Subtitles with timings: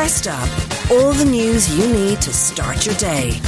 [0.00, 3.38] First up, all the news you need to start your day.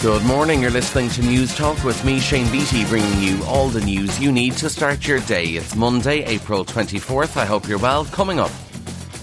[0.00, 0.62] Good morning.
[0.62, 4.52] You're listening to Newstalk with me, Shane Beatty, bringing you all the news you need
[4.58, 5.46] to start your day.
[5.46, 7.36] It's Monday, April 24th.
[7.36, 8.04] I hope you're well.
[8.04, 8.52] Coming up.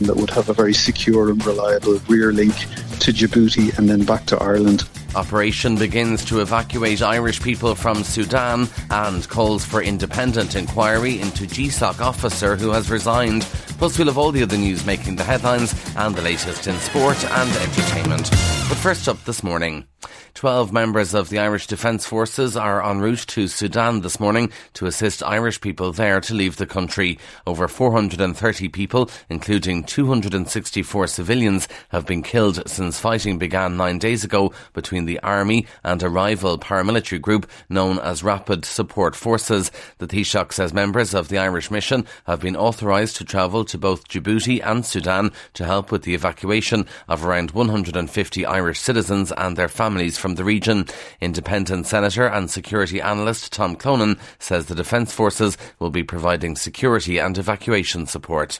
[0.01, 2.53] That would have a very secure and reliable rear link
[2.99, 4.83] to Djibouti and then back to Ireland.
[5.15, 12.01] Operation begins to evacuate Irish people from Sudan and calls for independent inquiry into GSOC
[12.01, 13.45] officer who has resigned.
[13.81, 17.17] Plus, we'll have all the other news making the headlines and the latest in sport
[17.25, 18.29] and entertainment.
[18.69, 19.87] But first up this morning.
[20.33, 24.87] 12 members of the Irish Defence Forces are en route to Sudan this morning to
[24.87, 27.19] assist Irish people there to leave the country.
[27.45, 34.51] Over 430 people, including 264 civilians, have been killed since fighting began nine days ago
[34.73, 39.71] between the army and a rival paramilitary group known as Rapid Support Forces.
[39.99, 44.07] The Taoiseach says members of the Irish mission have been authorised to travel to both
[44.07, 49.67] Djibouti and Sudan to help with the evacuation of around 150 Irish citizens and their
[49.67, 50.85] families from the region.
[51.19, 57.17] Independent Senator and security analyst Tom Clonan says the Defence Forces will be providing security
[57.17, 58.59] and evacuation support.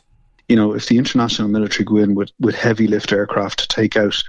[0.52, 3.96] You know, if the international military go in with, with heavy lift aircraft to take
[3.96, 4.22] out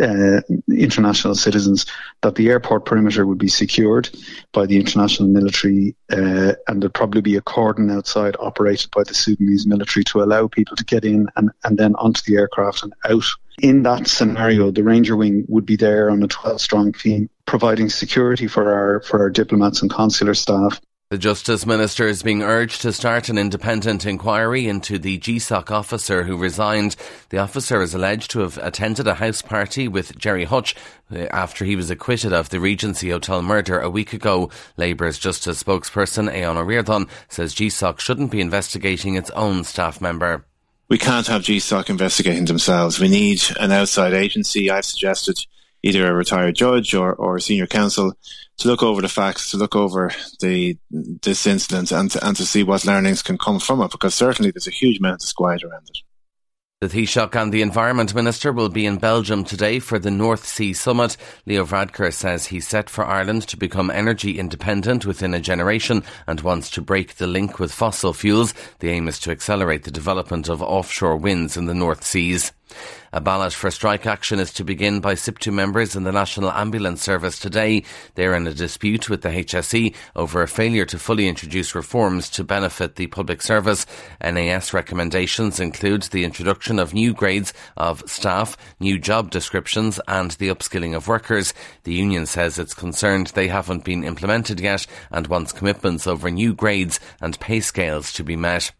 [0.00, 1.86] uh, international citizens,
[2.20, 4.08] that the airport perimeter would be secured
[4.52, 9.14] by the international military, uh, and there'd probably be a cordon outside operated by the
[9.14, 12.92] Sudanese military to allow people to get in and, and then onto the aircraft and
[13.04, 13.24] out.
[13.60, 17.88] In that scenario, the Ranger Wing would be there on a 12 strong team, providing
[17.88, 20.80] security for our for our diplomats and consular staff.
[21.10, 26.22] The Justice Minister is being urged to start an independent inquiry into the GSOC officer
[26.24, 26.96] who resigned.
[27.28, 30.74] The officer is alleged to have attended a house party with Gerry Hutch
[31.12, 34.48] uh, after he was acquitted of the Regency Hotel murder a week ago.
[34.78, 40.46] Labour's Justice spokesperson Aodhán Ó says GSOC shouldn't be investigating its own staff member.
[40.88, 42.98] We can't have GSOC investigating themselves.
[42.98, 44.70] We need an outside agency.
[44.70, 45.38] I've suggested
[45.84, 48.14] either a retired judge or, or senior counsel
[48.56, 50.10] to look over the facts, to look over
[50.40, 53.90] the this incident, and to, and to see what learnings can come from it.
[53.90, 55.98] Because certainly there's a huge amount of disquiet around it.
[56.80, 60.72] The Taoiseach and the Environment Minister will be in Belgium today for the North Sea
[60.72, 61.16] Summit.
[61.46, 66.40] Leo Varadkar says he's set for Ireland to become energy independent within a generation and
[66.40, 68.52] wants to break the link with fossil fuels.
[68.80, 72.52] The aim is to accelerate the development of offshore winds in the North Seas.
[73.12, 77.00] A ballot for strike action is to begin by SIPTU members in the National Ambulance
[77.00, 77.84] Service today.
[78.16, 82.42] They're in a dispute with the HSE over a failure to fully introduce reforms to
[82.42, 83.86] benefit the public service.
[84.20, 90.48] NAS recommendations include the introduction of new grades of staff, new job descriptions and the
[90.48, 91.54] upskilling of workers.
[91.84, 96.52] The union says it's concerned they haven't been implemented yet and wants commitments over new
[96.52, 98.72] grades and pay scales to be met.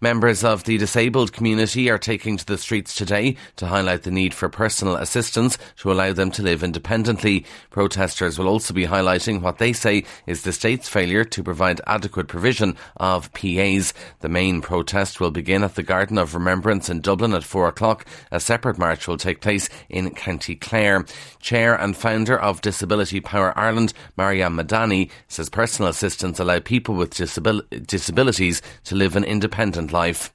[0.00, 4.34] Members of the disabled community are taking to the streets today to highlight the need
[4.34, 7.46] for personal assistance to allow them to live independently.
[7.70, 12.28] Protesters will also be highlighting what they say is the state's failure to provide adequate
[12.28, 13.94] provision of PAs.
[14.20, 18.04] The main protest will begin at the Garden of Remembrance in Dublin at four o'clock.
[18.30, 21.06] A separate march will take place in County Clare.
[21.40, 27.14] Chair and founder of Disability Power Ireland, Mariam Madani, says personal assistance allow people with
[27.14, 30.32] disabil- disabilities to live an independent life?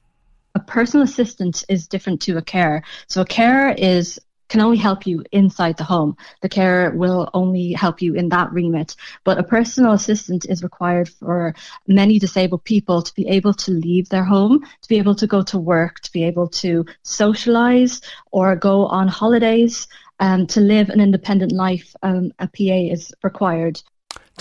[0.55, 2.83] A personal assistant is different to a carer.
[3.07, 4.19] So a carer is
[4.51, 6.15] can only help you inside the home.
[6.41, 8.97] The carer will only help you in that remit.
[9.23, 11.55] But a personal assistant is required for
[11.87, 15.41] many disabled people to be able to leave their home, to be able to go
[15.43, 18.01] to work, to be able to socialize
[18.31, 19.87] or go on holidays,
[20.19, 21.95] um, to live an independent life.
[22.03, 23.81] Um, a PA is required.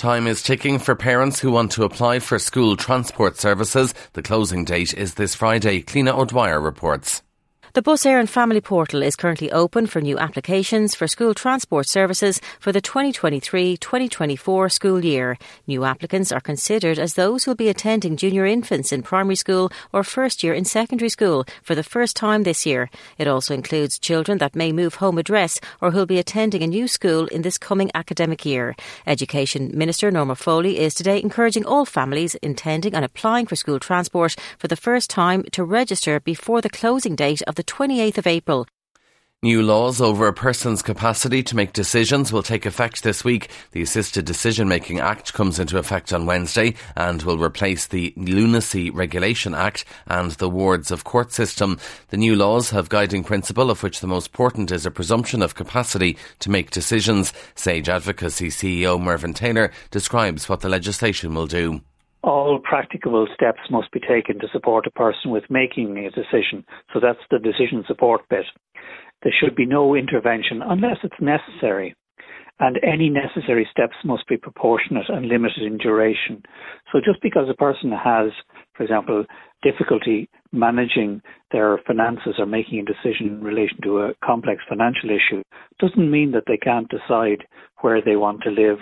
[0.00, 3.92] Time is ticking for parents who want to apply for school transport services.
[4.14, 5.82] The closing date is this Friday.
[5.82, 7.20] Cliona O'Dwyer reports.
[7.72, 12.40] The Bus Éireann Family Portal is currently open for new applications for school transport services
[12.58, 15.38] for the 2023-2024 school year.
[15.68, 19.70] New applicants are considered as those who will be attending junior infants in primary school
[19.92, 22.90] or first year in secondary school for the first time this year.
[23.18, 26.66] It also includes children that may move home address or who will be attending a
[26.66, 28.74] new school in this coming academic year.
[29.06, 34.34] Education Minister Norma Foley is today encouraging all families intending on applying for school transport
[34.58, 38.66] for the first time to register before the closing date of the 28th of April.
[39.42, 43.48] New laws over a person's capacity to make decisions will take effect this week.
[43.72, 48.90] The Assisted Decision Making Act comes into effect on Wednesday and will replace the Lunacy
[48.90, 51.78] Regulation Act and the Wards of Court system.
[52.10, 55.54] The new laws have guiding principle of which the most important is a presumption of
[55.54, 57.32] capacity to make decisions.
[57.54, 61.80] Sage Advocacy CEO Mervyn Taylor describes what the legislation will do.
[62.22, 66.64] All practicable steps must be taken to support a person with making a decision.
[66.92, 68.44] So that's the decision support bit.
[69.22, 71.94] There should be no intervention unless it's necessary.
[72.58, 76.42] And any necessary steps must be proportionate and limited in duration.
[76.92, 78.32] So just because a person has,
[78.74, 79.24] for example,
[79.62, 85.42] difficulty managing their finances or making a decision in relation to a complex financial issue
[85.78, 87.44] doesn't mean that they can't decide
[87.80, 88.78] where they want to live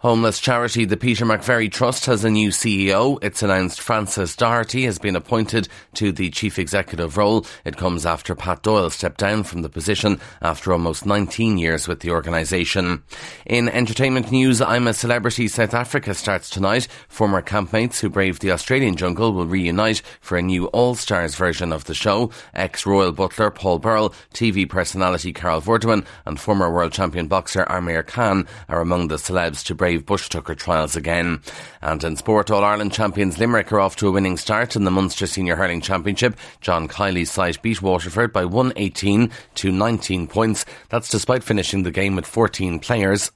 [0.00, 3.18] Homeless charity the Peter McVerry Trust has a new CEO.
[3.22, 7.44] It's announced Francis Doherty has been appointed to the chief executive role.
[7.66, 12.00] It comes after Pat Doyle stepped down from the position after almost 19 years with
[12.00, 13.02] the organisation.
[13.44, 16.88] In entertainment news, I'm a Celebrity South Africa starts tonight.
[17.08, 21.74] Former campmates who braved the Australian jungle will reunite for a new All Stars version
[21.74, 22.30] of the show.
[22.54, 28.48] Ex-Royal Butler Paul Burrell, TV personality Carol Vorderman and former world champion boxer Amir Khan
[28.66, 31.42] are among the celebs to brave brave Bush Tucker trials again.
[31.82, 34.90] And in sport, All Ireland champions Limerick are off to a winning start in the
[34.92, 36.36] Munster Senior Hurling Championship.
[36.60, 40.64] John Kiely's side beat Waterford by 118 to 19 points.
[40.90, 43.32] That's despite finishing the game with 14 players.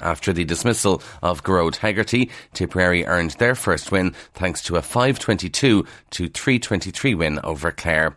[0.00, 5.86] After the dismissal of Gearóid Hegarty, Tipperary earned their first win thanks to a 522
[6.10, 8.16] to 323 win over Clare.